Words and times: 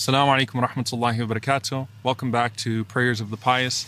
Assalamu 0.00 0.34
alaikum 0.34 0.62
wa 0.62 0.66
rahmatullahi 0.66 1.28
wa 1.28 1.34
barakatuh. 1.34 1.86
Welcome 2.02 2.30
back 2.30 2.56
to 2.56 2.86
Prayers 2.86 3.20
of 3.20 3.28
the 3.28 3.36
Pious. 3.36 3.84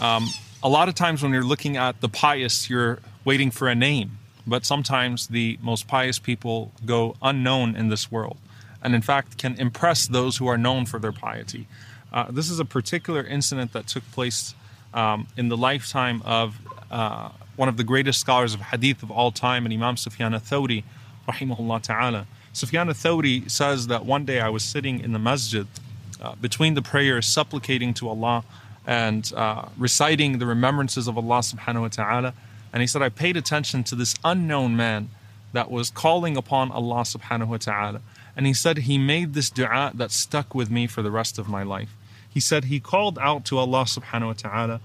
Um, 0.00 0.26
a 0.62 0.68
lot 0.70 0.88
of 0.88 0.94
times 0.94 1.22
when 1.22 1.32
you're 1.32 1.44
looking 1.44 1.76
at 1.76 2.00
the 2.00 2.08
pious, 2.08 2.70
you're 2.70 3.00
waiting 3.26 3.50
for 3.50 3.68
a 3.68 3.74
name, 3.74 4.12
but 4.46 4.64
sometimes 4.64 5.26
the 5.26 5.58
most 5.60 5.86
pious 5.86 6.18
people 6.18 6.72
go 6.86 7.14
unknown 7.20 7.76
in 7.76 7.90
this 7.90 8.10
world 8.10 8.38
and, 8.82 8.94
in 8.94 9.02
fact, 9.02 9.36
can 9.36 9.60
impress 9.60 10.06
those 10.06 10.38
who 10.38 10.46
are 10.46 10.56
known 10.56 10.86
for 10.86 10.98
their 10.98 11.12
piety. 11.12 11.68
Uh, 12.10 12.30
this 12.30 12.48
is 12.48 12.58
a 12.58 12.64
particular 12.64 13.22
incident 13.22 13.74
that 13.74 13.86
took 13.86 14.10
place 14.12 14.54
um, 14.94 15.26
in 15.36 15.50
the 15.50 15.58
lifetime 15.58 16.22
of 16.24 16.58
uh, 16.90 17.28
one 17.56 17.68
of 17.68 17.76
the 17.76 17.84
greatest 17.84 18.18
scholars 18.18 18.54
of 18.54 18.62
hadith 18.62 19.02
of 19.02 19.10
all 19.10 19.30
time, 19.30 19.66
and 19.66 19.74
Imam 19.74 19.98
Sufyan 19.98 20.32
al-Thawri, 20.32 20.84
rahimahullah 21.32 21.82
ta'ala. 21.82 22.26
Sufyan 22.52 22.88
al-Thawri 22.88 23.50
says 23.50 23.86
that 23.86 24.04
one 24.04 24.24
day 24.24 24.40
I 24.40 24.48
was 24.48 24.62
sitting 24.62 25.00
in 25.00 25.12
the 25.12 25.18
masjid 25.18 25.66
uh, 26.20 26.34
between 26.34 26.74
the 26.74 26.82
prayers, 26.82 27.26
supplicating 27.26 27.94
to 27.94 28.08
Allah 28.08 28.44
and 28.86 29.32
uh, 29.36 29.66
reciting 29.78 30.38
the 30.38 30.46
remembrances 30.46 31.06
of 31.06 31.16
Allah 31.16 31.38
subhanahu 31.38 31.82
wa 31.82 31.88
ta'ala. 31.88 32.34
And 32.72 32.80
he 32.80 32.86
said, 32.86 33.02
I 33.02 33.08
paid 33.08 33.36
attention 33.36 33.84
to 33.84 33.94
this 33.94 34.14
unknown 34.24 34.76
man 34.76 35.10
that 35.52 35.70
was 35.70 35.90
calling 35.90 36.36
upon 36.36 36.70
Allah 36.70 37.02
subhanahu 37.02 37.48
wa 37.48 37.56
ta'ala. 37.56 38.00
And 38.36 38.46
he 38.46 38.54
said 38.54 38.78
he 38.78 38.98
made 38.98 39.34
this 39.34 39.50
dua 39.50 39.92
that 39.94 40.10
stuck 40.10 40.54
with 40.54 40.70
me 40.70 40.86
for 40.86 41.02
the 41.02 41.10
rest 41.10 41.38
of 41.38 41.48
my 41.48 41.62
life. 41.62 41.96
He 42.28 42.40
said 42.40 42.64
he 42.64 42.80
called 42.80 43.18
out 43.18 43.44
to 43.46 43.58
Allah 43.58 43.84
subhanahu 43.84 44.26
wa 44.26 44.32
ta'ala 44.34 44.80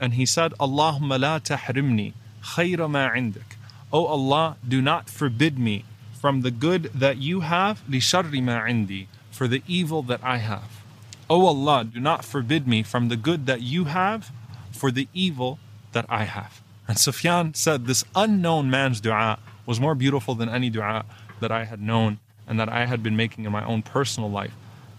and 0.00 0.14
he 0.14 0.26
said, 0.26 0.52
Allahumma 0.60 1.20
la 1.20 1.38
tahrimni 1.38 2.12
khayra 2.54 2.90
ma 2.90 3.10
indak. 3.10 3.56
Oh 3.92 4.04
Allah, 4.06 4.56
do 4.66 4.82
not 4.82 5.08
forbid 5.08 5.58
me 5.58 5.84
from 6.20 6.42
the 6.42 6.50
good 6.50 6.84
that 6.94 7.16
you 7.18 7.40
have, 7.40 7.82
sharri 7.88 8.42
ma 8.42 8.66
indi, 8.66 9.08
for 9.30 9.48
the 9.48 9.62
evil 9.66 10.02
that 10.02 10.20
I 10.22 10.38
have. 10.38 10.82
Oh 11.30 11.46
Allah, 11.46 11.84
do 11.84 12.00
not 12.00 12.24
forbid 12.24 12.68
me 12.68 12.82
from 12.82 13.08
the 13.08 13.16
good 13.16 13.46
that 13.46 13.62
you 13.62 13.84
have, 13.84 14.30
for 14.72 14.90
the 14.90 15.08
evil 15.14 15.58
that 15.92 16.06
I 16.08 16.24
have. 16.24 16.60
And 16.86 16.98
Sufyan 16.98 17.54
said, 17.54 17.86
This 17.86 18.04
unknown 18.14 18.70
man's 18.70 19.00
dua 19.00 19.38
was 19.64 19.80
more 19.80 19.94
beautiful 19.94 20.34
than 20.34 20.48
any 20.48 20.70
dua 20.70 21.04
that 21.40 21.52
I 21.52 21.64
had 21.64 21.80
known 21.80 22.18
and 22.46 22.58
that 22.58 22.68
I 22.68 22.86
had 22.86 23.02
been 23.02 23.16
making 23.16 23.44
in 23.44 23.52
my 23.52 23.64
own 23.64 23.82
personal 23.82 24.30
life. 24.30 24.54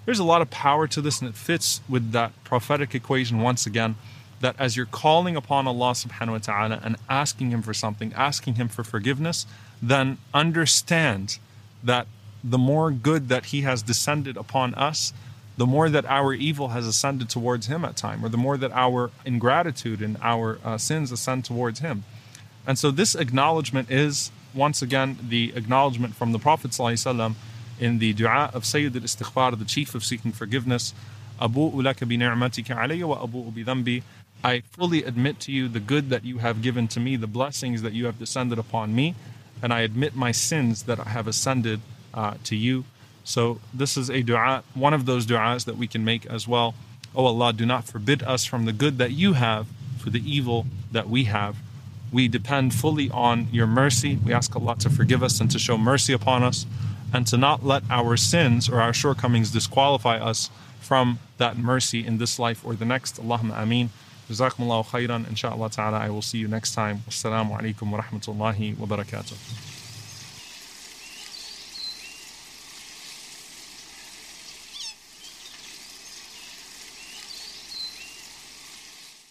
There's 0.06 0.20
a 0.20 0.23
lot 0.23 0.42
of 0.42 0.50
power 0.50 0.88
to 0.88 1.02
this, 1.02 1.20
and 1.20 1.30
it 1.30 1.36
fits 1.36 1.82
with 1.90 2.12
that 2.14 2.32
prophetic 2.44 2.95
equation 2.95 3.40
once 3.40 3.66
again 3.66 3.95
that 4.41 4.57
as 4.59 4.77
you're 4.77 4.87
calling 4.87 5.37
upon 5.37 5.67
Allah 5.67 5.93
subhanahu 5.93 6.33
wa 6.33 6.39
ta'ala 6.39 6.81
and 6.83 6.97
asking 7.09 7.51
Him 7.51 7.62
for 7.62 7.73
something, 7.73 8.12
asking 8.15 8.55
Him 8.55 8.69
for 8.69 8.84
forgiveness, 8.84 9.47
then 9.81 10.19
understand 10.33 11.39
that 11.83 12.07
the 12.43 12.59
more 12.59 12.91
good 12.91 13.29
that 13.29 13.47
He 13.47 13.62
has 13.62 13.83
descended 13.83 14.37
upon 14.37 14.75
us, 14.75 15.12
the 15.57 15.67
more 15.67 15.89
that 15.89 16.05
our 16.07 16.34
evil 16.34 16.69
has 16.69 16.87
ascended 16.87 17.31
towards 17.31 17.69
Him 17.69 17.84
at 17.84 17.97
time, 17.97 18.25
or 18.25 18.29
the 18.29 18.37
more 18.37 18.57
that 18.57 18.73
our 18.73 19.11
ingratitude 19.25 20.03
and 20.03 20.17
our 20.20 20.59
uh, 20.65 20.77
sins 20.77 21.11
ascend 21.12 21.45
towards 21.45 21.81
Him. 21.81 22.05
And 22.67 22.79
so 22.79 22.91
this 22.91 23.15
acknowledgement 23.15 23.91
is, 23.91 24.31
once 24.55 24.83
again, 24.83 25.19
the 25.27 25.53
acknowledgement 25.55 26.15
from 26.17 26.33
the 26.33 26.39
Prophet 26.39 26.73
ﷺ 26.73 27.34
in 27.81 27.98
the 27.98 28.12
dua 28.12 28.51
of 28.53 28.65
Sayyid 28.65 28.95
al-Istighfar, 28.97 29.59
the 29.59 29.65
chief 29.65 29.95
of 29.95 30.05
seeking 30.05 30.33
forgiveness, 30.33 30.93
أبوء 31.41 31.83
لك 31.83 32.05
بنعمتك 32.05 32.70
علي 32.70 33.03
وأبوء 33.03 33.51
بذنبي 33.51 34.03
I 34.44 34.62
fully 34.62 35.04
admit 35.04 35.40
to 35.42 35.52
you 35.52 35.68
the 35.68 35.80
good 35.80 36.09
that 36.09 36.23
you 36.23 36.38
have 36.38 36.62
given 36.62 36.88
to 36.90 37.00
me, 37.00 37.16
the 37.16 37.28
blessings 37.28 37.82
that 37.82 37.94
you 37.94 38.06
have 38.06 38.20
descended 38.20 38.58
upon 38.58 38.95
me, 38.95 39.16
and 39.62 39.73
I 39.73 39.82
admit 39.82 40.16
my 40.16 40.32
sins 40.32 40.84
that 40.84 41.00
I 41.00 41.09
have 41.09 41.28
ascended 41.28 41.82
uh, 42.14 42.36
to 42.45 42.56
you. 42.56 42.86
So 43.23 43.60
this 43.73 43.98
is 43.98 44.10
a 44.10 44.22
dua, 44.23 44.64
one 44.73 44.94
of 44.94 45.06
those 45.06 45.26
du'as 45.26 45.66
that 45.66 45.78
we 45.78 45.88
can 45.88 46.06
make 46.06 46.26
as 46.26 46.48
well. 46.48 46.73
Oh 47.16 47.26
Allah, 47.26 47.52
do 47.52 47.66
not 47.66 47.84
forbid 47.84 48.23
us 48.23 48.45
from 48.45 48.66
the 48.66 48.72
good 48.72 48.98
that 48.98 49.12
you 49.12 49.34
have 49.34 49.67
for 49.98 50.10
the 50.10 50.22
evil 50.26 50.66
that 50.92 51.10
we 51.10 51.26
have. 51.26 51.58
We 52.11 52.27
depend 52.27 52.73
fully 52.73 53.10
on 53.11 53.48
your 53.52 53.67
mercy. 53.67 54.17
We 54.26 54.33
ask 54.33 54.56
Allah 54.56 54.77
to 54.80 54.89
forgive 54.89 55.21
us 55.21 55.39
and 55.42 55.52
to 55.52 55.60
show 55.60 55.77
mercy 55.77 56.14
upon 56.14 56.44
us 56.44 56.66
and 57.14 57.27
to 57.27 57.38
not 57.38 57.66
let 57.66 57.83
our 57.89 58.16
sins 58.17 58.70
or 58.70 58.82
our 58.82 58.94
shortcomings 58.94 59.52
disqualify 59.52 60.17
us 60.17 60.50
from 60.80 61.20
that 61.38 61.58
mercy 61.58 62.06
in 62.06 62.17
this 62.17 62.39
life 62.39 62.66
or 62.66 62.73
the 62.73 62.86
next. 62.86 63.21
Allahumma 63.21 63.61
ameen. 63.61 63.89
Jazakumullahu 64.30 64.86
khairan. 64.86 65.28
Inshallah 65.28 65.70
ta'ala, 65.70 65.98
I 65.98 66.10
will 66.10 66.22
see 66.22 66.38
you 66.38 66.48
next 66.48 66.73
time. 66.73 67.04
Alaikum 67.10 67.92
wa 67.92 68.02
rahmatullahi 68.02 68.78
wa 68.78 68.86
barakatuh. 68.86 69.69